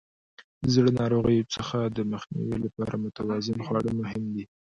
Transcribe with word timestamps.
د 0.61 0.65
زړه 0.75 0.91
ناروغیو 1.01 1.49
څخه 1.55 1.77
د 1.97 1.99
مخنیوي 2.11 2.57
لپاره 2.65 2.93
متوازن 3.03 3.57
خواړه 3.65 3.91
مهم 4.01 4.23
دي. 4.35 4.45